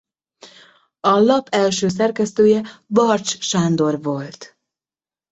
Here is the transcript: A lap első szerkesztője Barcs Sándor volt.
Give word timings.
A 1.01 1.09
lap 1.19 1.47
első 1.51 1.87
szerkesztője 1.87 2.67
Barcs 2.87 3.39
Sándor 3.39 4.01
volt. 4.01 4.57